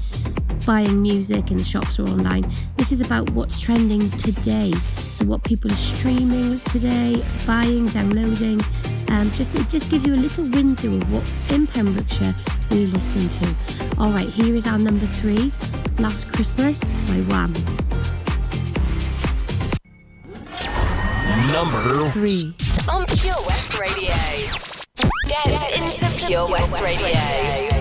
buying 0.66 1.00
music 1.00 1.50
in 1.50 1.58
the 1.58 1.64
shops 1.64 1.98
or 1.98 2.08
online. 2.08 2.50
This 2.76 2.90
is 2.90 3.00
about 3.00 3.30
what's 3.30 3.60
trending 3.60 4.10
today. 4.12 4.72
So 4.72 5.26
what 5.26 5.44
people 5.44 5.70
are 5.70 5.76
streaming 5.76 6.58
today, 6.60 7.22
buying, 7.46 7.86
downloading. 7.86 8.60
Um, 9.08 9.30
just 9.30 9.54
it 9.54 9.68
just 9.68 9.90
gives 9.90 10.04
you 10.04 10.14
a 10.14 10.16
little 10.16 10.44
window 10.48 10.88
of 10.88 11.12
what 11.12 11.54
in 11.54 11.66
Pembrokeshire 11.66 12.34
we're 12.70 12.86
listening 12.88 13.28
to. 13.28 14.00
All 14.00 14.10
right, 14.10 14.28
here 14.28 14.54
is 14.54 14.66
our 14.66 14.78
number 14.78 15.06
three, 15.06 15.52
"Last 15.98 16.32
Christmas" 16.32 16.80
by 16.80 17.20
Wham. 17.28 17.85
Number 21.56 22.10
three. 22.10 22.52
On 22.92 23.06
Pure 23.06 23.32
West 23.46 23.78
Radio. 23.80 24.12
Get 25.24 25.78
into 25.78 26.26
Pure 26.26 26.50
West 26.50 26.82
Radio. 26.82 27.75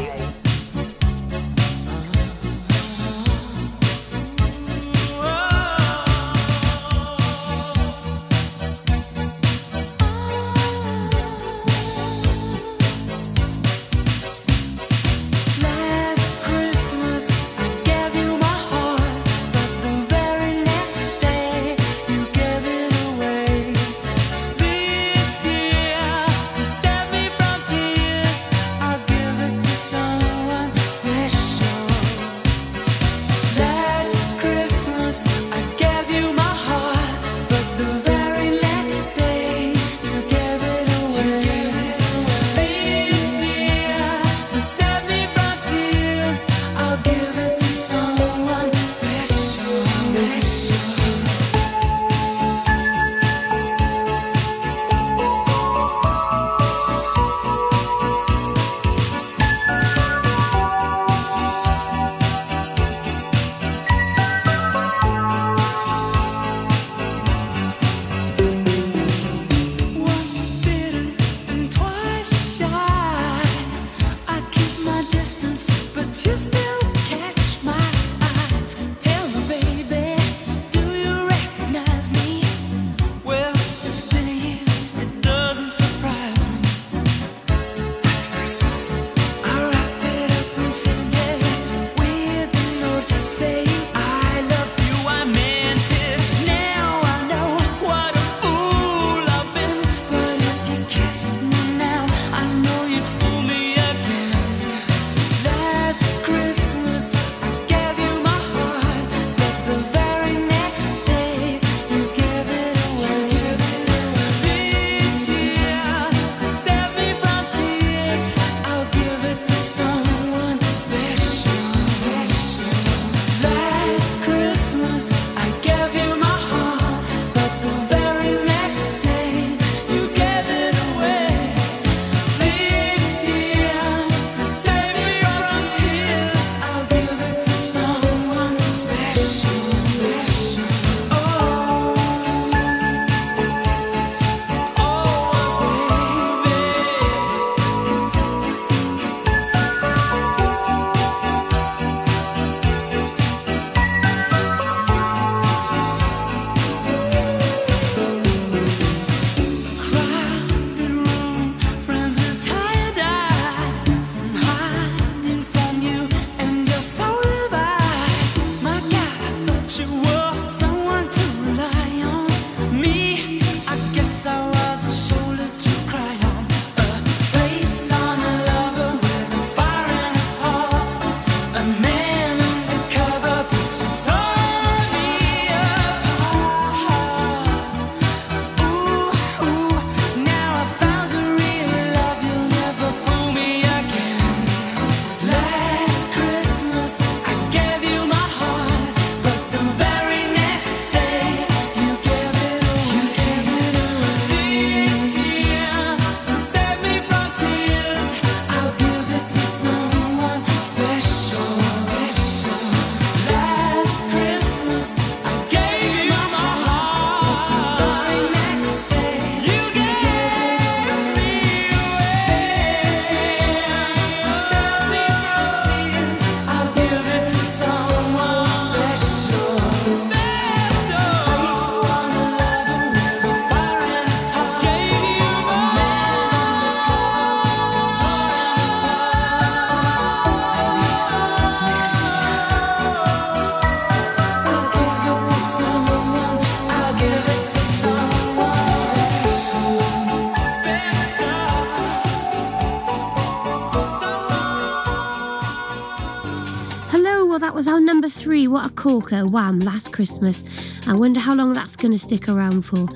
Wham, 259.35 259.59
last 259.59 259.91
Christmas. 259.91 260.45
I 260.87 260.93
wonder 260.93 261.19
how 261.19 261.35
long 261.35 261.51
that's 261.51 261.75
going 261.75 261.91
to 261.91 261.99
stick 261.99 262.29
around 262.29 262.61
for. 262.61 262.87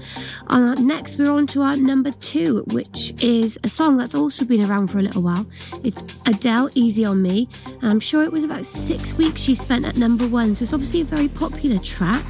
Uh, 0.48 0.74
next, 0.76 1.20
we're 1.20 1.30
on 1.30 1.48
to 1.48 1.62
our 1.64 1.76
number 1.76 2.12
two, 2.12 2.64
which 2.68 3.14
is 3.22 3.60
a 3.66 3.68
song 3.68 3.98
that's 3.98 4.16
also 4.16 4.46
been 4.46 4.64
around 4.64 4.88
for 4.88 5.00
a 5.00 5.02
little 5.02 5.22
while. 5.22 5.46
It's 5.84 6.02
Adele, 6.26 6.70
Easy 6.76 7.04
on 7.04 7.22
Me, 7.22 7.50
and 7.82 7.92
I'm 7.92 8.00
sure 8.00 8.24
it 8.24 8.32
was 8.32 8.46
about 8.46 8.64
six 8.66 9.18
weeks 9.18 9.42
she 9.42 9.54
spent 9.54 9.84
at 9.84 9.98
number 9.98 10.30
one, 10.30 10.56
so 10.56 10.64
it's 10.64 10.72
obviously 10.72 11.02
a 11.02 11.04
very 11.04 11.28
popular 11.28 11.78
track. 11.78 12.24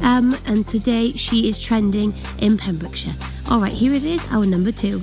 Um, 0.00 0.34
and 0.46 0.66
today 0.66 1.12
she 1.12 1.46
is 1.46 1.58
trending 1.58 2.14
in 2.38 2.56
Pembrokeshire. 2.56 3.14
All 3.50 3.60
right, 3.60 3.74
here 3.74 3.92
it 3.92 4.04
is, 4.04 4.26
our 4.30 4.46
number 4.46 4.72
two. 4.72 5.02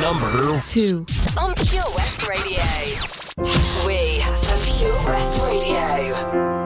Number 0.00 0.60
two. 0.62 1.04
On 1.38 1.54
Pure 1.56 1.82
West 1.94 2.26
Radio. 2.26 3.21
We 3.38 4.20
are 4.20 4.38
Pure 4.66 5.06
West 5.06 5.42
Radio. 5.42 6.61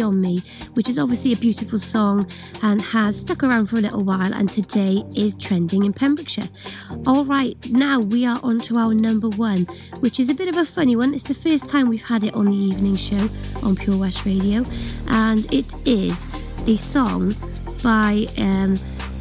On 0.00 0.20
Me, 0.20 0.38
which 0.74 0.88
is 0.88 0.98
obviously 0.98 1.32
a 1.32 1.36
beautiful 1.36 1.78
song 1.78 2.24
and 2.62 2.80
has 2.80 3.20
stuck 3.20 3.42
around 3.42 3.66
for 3.66 3.76
a 3.76 3.80
little 3.80 4.04
while 4.04 4.32
and 4.32 4.48
today 4.48 5.04
is 5.16 5.34
trending 5.34 5.84
in 5.84 5.92
Pembrokeshire. 5.92 6.48
All 7.06 7.24
right, 7.24 7.56
now 7.70 7.98
we 7.98 8.24
are 8.24 8.38
on 8.42 8.60
to 8.60 8.78
our 8.78 8.94
number 8.94 9.28
one, 9.30 9.66
which 10.00 10.20
is 10.20 10.28
a 10.28 10.34
bit 10.34 10.48
of 10.48 10.56
a 10.56 10.64
funny 10.64 10.96
one. 10.96 11.12
It's 11.12 11.24
the 11.24 11.34
first 11.34 11.68
time 11.68 11.88
we've 11.88 12.04
had 12.04 12.24
it 12.24 12.34
on 12.34 12.46
the 12.46 12.56
evening 12.56 12.96
show 12.96 13.28
on 13.62 13.74
Pure 13.74 13.98
West 13.98 14.24
Radio, 14.24 14.64
and 15.08 15.52
it 15.52 15.74
is 15.86 16.28
a 16.66 16.76
song 16.76 17.34
by 17.82 18.26
um, 18.38 18.76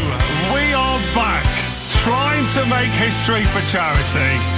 We 0.52 0.74
are 0.74 1.00
back, 1.14 1.46
trying 2.04 2.46
to 2.48 2.66
make 2.66 2.90
history 2.90 3.44
for 3.44 3.62
charity. 3.72 4.55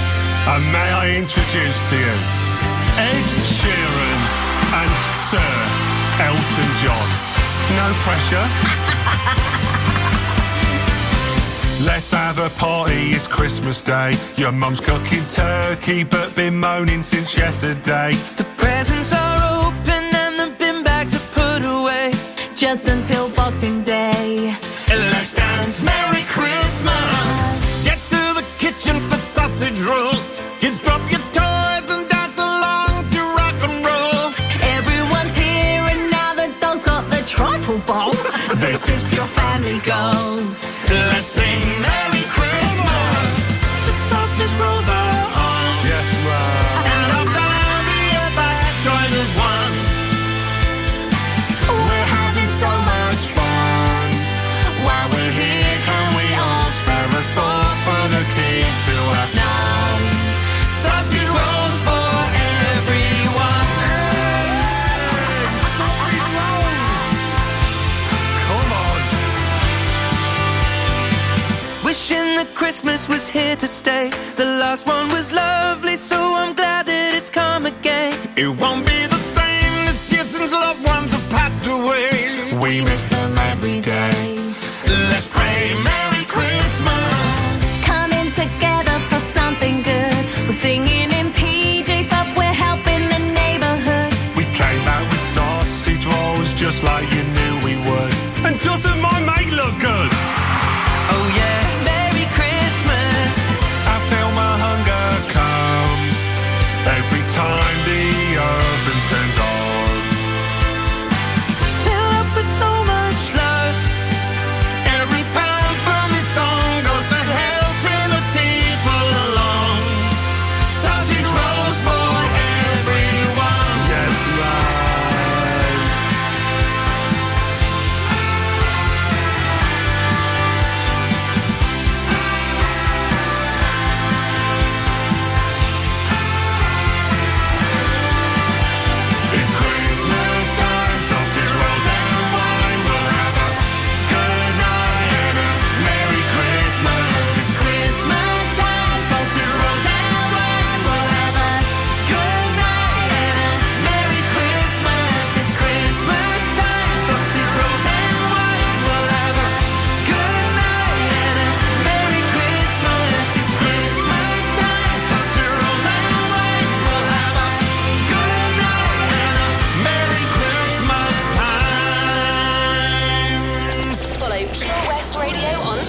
And 0.49 0.65
may 0.71 0.91
I 0.91 1.15
introduce 1.15 1.89
to 1.89 1.95
you 1.95 2.15
Ed 2.97 3.27
Sheeran 3.53 4.19
and 4.81 4.91
Sir 5.29 5.51
Elton 6.25 6.69
John. 6.81 7.07
No 7.77 7.87
pressure. 8.01 8.47
Let's 11.85 12.11
have 12.11 12.39
a 12.39 12.49
party, 12.57 13.11
it's 13.11 13.27
Christmas 13.27 13.83
Day. 13.83 14.13
Your 14.37 14.51
mum's 14.51 14.79
cooking 14.81 15.23
turkey, 15.29 16.03
but 16.03 16.35
been 16.35 16.59
moaning 16.59 17.03
since 17.03 17.37
yesterday. 17.37 18.13
The 18.37 18.45
presents 18.57 19.13
are 19.13 19.67
open 19.67 20.03
and 20.15 20.39
the 20.39 20.49
bin 20.57 20.83
bags 20.83 21.13
are 21.13 21.27
put 21.31 21.63
away. 21.63 22.11
Just 22.55 22.85
until 22.89 23.29
Boxing 23.35 23.83
Day. 23.83 24.57
Let's 24.89 25.33
dance 25.35 25.83
Merry 25.83 26.08
This 38.79 39.03
is 39.03 39.09
pure 39.13 39.27
family 39.27 39.79
goals. 39.79 40.39
Let's 40.89 41.25
last 74.69 74.85
one 74.85 75.09
was 75.09 75.31
lovely, 75.31 75.58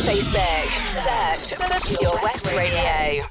Facebook. 0.00 1.36
Search 1.36 1.58
for 1.60 1.98
Pure 1.98 2.22
West 2.22 2.46
Radio. 2.52 3.24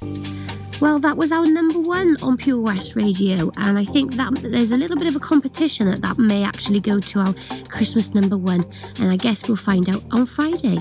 Well, 0.80 1.00
that 1.00 1.18
was 1.18 1.32
our 1.32 1.46
number 1.46 1.80
one 1.80 2.16
on 2.22 2.38
Pure 2.38 2.62
West 2.62 2.96
Radio, 2.96 3.52
and 3.58 3.78
I 3.78 3.84
think 3.84 4.14
that 4.14 4.36
there's 4.36 4.72
a 4.72 4.78
little 4.78 4.96
bit 4.96 5.10
of 5.10 5.16
a 5.16 5.20
competition 5.20 5.88
that 5.90 6.02
that 6.04 6.18
may 6.18 6.44
actually 6.44 6.80
go 6.80 7.00
to 7.00 7.20
our 7.20 7.34
Christmas 7.70 8.14
number 8.14 8.38
one, 8.38 8.62
and 9.02 9.12
I 9.12 9.18
guess 9.18 9.48
we'll 9.48 9.58
find 9.58 9.90
out 9.90 10.04
on 10.12 10.26
Friday. 10.26 10.78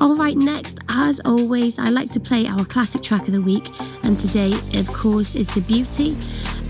All 0.00 0.14
right, 0.14 0.36
next, 0.36 0.78
as 0.90 1.20
always, 1.24 1.78
I 1.78 1.88
like 1.88 2.12
to 2.12 2.20
play 2.20 2.46
our 2.46 2.64
classic 2.64 3.02
track 3.02 3.26
of 3.26 3.32
the 3.32 3.42
week, 3.42 3.64
and 4.04 4.18
today, 4.18 4.52
of 4.78 4.86
course, 4.88 5.34
is 5.34 5.52
The 5.54 5.62
Beauty. 5.62 6.16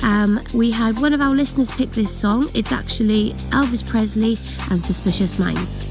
Um, 0.05 0.41
we 0.55 0.71
had 0.71 0.99
one 1.01 1.13
of 1.13 1.21
our 1.21 1.35
listeners 1.35 1.71
pick 1.73 1.91
this 1.91 2.17
song. 2.17 2.49
It's 2.55 2.73
actually 2.73 3.33
Elvis 3.51 3.87
Presley 3.87 4.39
and 4.71 4.83
Suspicious 4.83 5.39
Minds. 5.39 5.91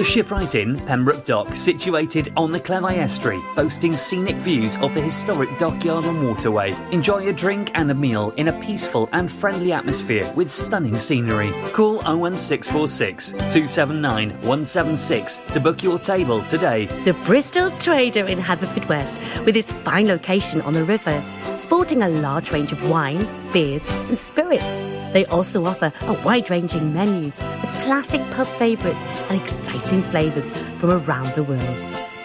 The 0.00 0.04
Shipwright 0.04 0.54
Inn, 0.54 0.78
Pembroke 0.86 1.26
Dock, 1.26 1.54
situated 1.54 2.32
on 2.34 2.52
the 2.52 2.58
Cleddau 2.58 2.96
Estuary, 2.96 3.38
boasting 3.54 3.92
scenic 3.92 4.36
views 4.36 4.78
of 4.78 4.94
the 4.94 5.02
historic 5.02 5.50
dockyard 5.58 6.06
and 6.06 6.26
waterway. 6.26 6.74
Enjoy 6.90 7.28
a 7.28 7.34
drink 7.34 7.70
and 7.74 7.90
a 7.90 7.94
meal 7.94 8.30
in 8.38 8.48
a 8.48 8.60
peaceful 8.62 9.10
and 9.12 9.30
friendly 9.30 9.74
atmosphere 9.74 10.26
with 10.34 10.50
stunning 10.50 10.96
scenery. 10.96 11.50
Call 11.74 11.96
01646 11.96 13.32
279 13.32 14.30
176 14.30 15.36
to 15.52 15.60
book 15.60 15.82
your 15.82 15.98
table 15.98 16.42
today. 16.44 16.86
The 17.04 17.12
Bristol 17.26 17.70
Trader 17.72 18.26
in 18.26 18.38
Haverfordwest, 18.38 19.44
with 19.44 19.54
its 19.54 19.70
fine 19.70 20.06
location 20.06 20.62
on 20.62 20.72
the 20.72 20.84
river, 20.84 21.22
sporting 21.58 22.00
a 22.00 22.08
large 22.08 22.52
range 22.52 22.72
of 22.72 22.88
wines, 22.88 23.28
beers, 23.52 23.84
and 24.08 24.18
spirits. 24.18 24.99
They 25.12 25.24
also 25.26 25.64
offer 25.64 25.92
a 26.02 26.12
wide 26.24 26.50
ranging 26.50 26.94
menu 26.94 27.26
with 27.26 27.82
classic 27.84 28.20
pub 28.32 28.46
favourites 28.46 29.02
and 29.30 29.40
exciting 29.40 30.02
flavours 30.02 30.48
from 30.78 30.90
around 30.90 31.34
the 31.34 31.44
world. 31.44 31.76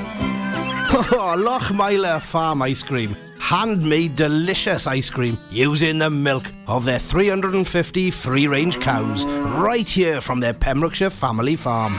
Oh, 1.12 1.34
Lochmeyler 1.36 2.22
Farm 2.22 2.62
Ice 2.62 2.82
Cream. 2.82 3.14
Handmade 3.38 4.16
delicious 4.16 4.86
ice 4.86 5.10
cream 5.10 5.36
using 5.50 5.98
the 5.98 6.08
milk 6.08 6.50
of 6.66 6.86
their 6.86 6.98
350 6.98 8.10
free 8.10 8.46
range 8.46 8.80
cows 8.80 9.26
right 9.26 9.88
here 9.88 10.22
from 10.22 10.40
their 10.40 10.54
Pembrokeshire 10.54 11.10
family 11.10 11.54
farm. 11.54 11.98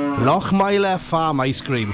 Lochmeyler 0.19 0.99
Farm 0.99 1.39
Ice 1.41 1.63
Cream. 1.63 1.93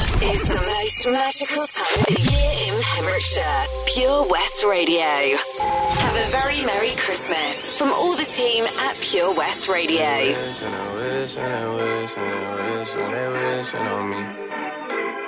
It's 0.00 0.46
the 0.48 0.54
most 0.54 1.06
magical 1.08 1.66
time 1.66 1.98
of 1.98 2.06
the 2.06 2.20
year 2.22 2.52
in 2.68 2.82
Pembrokeshire. 2.82 3.64
Pure 3.86 4.28
West 4.28 4.64
Radio. 4.64 5.36
Have 5.58 6.16
a 6.16 6.30
very 6.30 6.64
Merry 6.64 6.94
Christmas 6.96 7.76
from 7.76 7.88
all 7.88 8.14
the 8.16 8.24
team 8.24 8.64
at 8.64 8.94
Pure 9.00 9.36
West 9.36 9.68
Radio. 9.68 9.98
and 10.00 10.74
I 10.74 10.94
wish 10.94 11.36
and 11.36 11.52
I 11.52 11.66
wish 11.74 12.16
and 12.16 12.32
I 12.32 12.78
wish 12.78 12.94
and 12.94 13.14
they 13.14 13.28
wishing 13.58 13.80
on 13.80 14.10
me. 14.10 14.22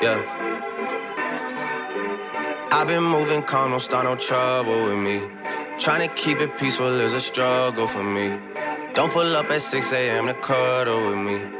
Yeah. 0.03 0.21
I've 2.73 2.87
been 2.87 3.03
moving 3.03 3.43
calm, 3.43 3.71
don't 3.73 3.81
start 3.81 4.05
no 4.05 4.15
trouble 4.15 4.85
with 4.87 4.99
me. 4.99 5.23
Trying 5.79 6.09
to 6.09 6.15
keep 6.15 6.39
it 6.41 6.57
peaceful 6.57 6.87
is 7.01 7.15
a 7.15 7.21
struggle 7.21 7.89
for 7.89 8.05
me. 8.05 8.39
Don't 8.95 9.13
pull 9.13 9.37
up 9.37 9.51
at 9.51 9.63
6 9.63 9.93
a.m. 9.93 10.27
to 10.27 10.35
cuddle 10.35 11.11
with 11.11 11.19
me. 11.19 11.60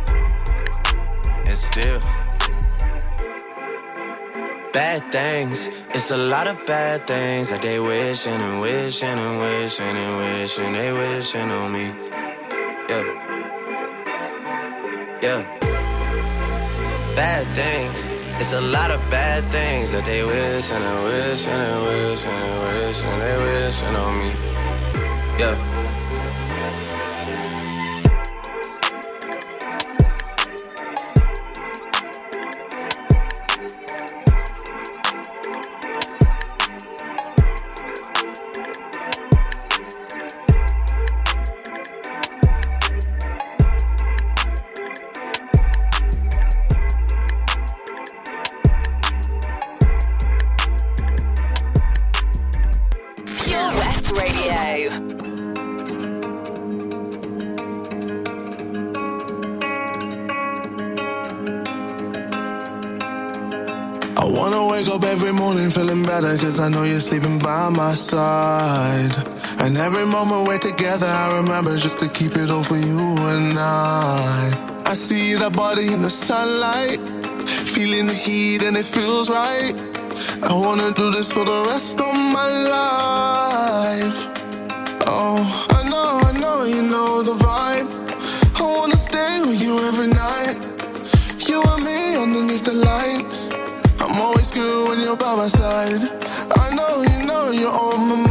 And 1.51 1.57
still. 1.57 1.99
Bad 4.71 5.11
things, 5.11 5.67
it's 5.89 6.09
a 6.09 6.15
lot 6.15 6.47
of 6.47 6.65
bad 6.65 7.05
things 7.05 7.49
that 7.49 7.61
they 7.61 7.77
wishing 7.77 8.39
and 8.47 8.61
wishing 8.61 9.19
and 9.25 9.39
wishing 9.41 9.97
and 10.05 10.13
wishing 10.21 10.71
they 10.71 10.93
wishing 10.93 11.51
on 11.51 11.73
me. 11.73 11.87
Yeah. 12.91 13.05
Yeah. 15.21 15.41
Bad 17.17 17.45
things. 17.53 18.07
It's 18.39 18.53
a 18.53 18.61
lot 18.61 18.89
of 18.89 19.01
bad 19.11 19.43
things 19.51 19.91
that 19.91 20.05
they 20.05 20.23
wish 20.23 20.71
and 20.71 20.83
they 20.85 21.03
wish 21.03 21.47
and 21.47 21.59
they 21.61 21.79
wish 21.87 22.25
and 22.25 22.39
they 22.43 22.55
wish 22.63 23.03
and 23.03 23.21
they 23.21 23.37
wishing 23.43 23.95
on 24.03 24.13
me. 24.21 24.31
Yeah. 25.37 25.70
I 66.61 66.69
know 66.69 66.83
you're 66.83 67.01
sleeping 67.01 67.39
by 67.39 67.69
my 67.69 67.95
side. 67.95 69.15
And 69.61 69.75
every 69.77 70.05
moment 70.05 70.47
we're 70.47 70.59
together, 70.59 71.07
I 71.07 71.35
remember 71.37 71.75
just 71.75 71.97
to 71.99 72.07
keep 72.07 72.37
it 72.37 72.51
all 72.51 72.63
for 72.63 72.77
you 72.77 72.99
and 72.99 73.57
I. 73.57 74.83
I 74.85 74.93
see 74.93 75.33
that 75.33 75.53
body 75.53 75.91
in 75.91 76.03
the 76.03 76.09
sunlight, 76.11 76.99
feeling 77.73 78.05
the 78.05 78.13
heat 78.13 78.61
and 78.61 78.77
it 78.77 78.85
feels 78.85 79.27
right. 79.27 79.73
I 80.43 80.53
wanna 80.53 80.93
do 80.93 81.09
this 81.09 81.31
for 81.33 81.45
the 81.45 81.63
rest 81.63 81.99
of 81.99 82.13
my 82.13 82.47
life. 82.77 84.19
Oh, 85.07 85.41
I 85.71 85.81
know, 85.89 86.21
I 86.29 86.31
know 86.39 86.65
you 86.65 86.83
know 86.83 87.23
the 87.23 87.33
vibe. 87.33 87.89
I 88.61 88.61
wanna 88.61 88.97
stay 88.97 89.41
with 89.41 89.59
you 89.59 89.79
every 89.79 90.13
night. 90.13 90.57
You 91.49 91.63
and 91.63 91.83
me 91.83 92.17
underneath 92.17 92.65
the 92.65 92.73
lights. 92.73 93.51
I'm 93.99 94.21
always 94.21 94.51
good 94.51 94.89
when 94.89 94.99
you're 94.99 95.17
by 95.17 95.35
my 95.35 95.47
side. 95.47 96.20
You 97.61 97.67
on 97.67 98.09
my 98.09 98.15
mind. 98.15 98.30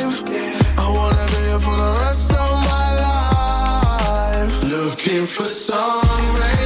Looking 5.03 5.25
for 5.25 5.45
some 5.45 6.35
rays, 6.35 6.60